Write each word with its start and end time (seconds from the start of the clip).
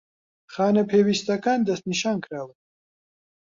خانە 0.53 0.83
پێویستەکان 0.91 1.59
دەستنیشانکراون 1.67 2.57